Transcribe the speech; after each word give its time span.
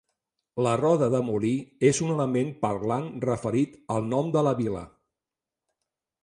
La 0.67 0.71
roda 0.79 1.09
de 1.15 1.19
molí 1.27 1.51
és 1.89 1.99
un 2.05 2.13
element 2.13 2.49
parlant 2.63 3.05
referit 3.27 3.77
al 3.97 4.09
nom 4.15 4.33
de 4.37 4.45
la 4.49 4.55
vila. 4.63 4.83